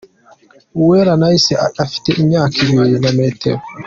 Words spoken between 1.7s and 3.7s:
afite imyaka, ibiro na metero.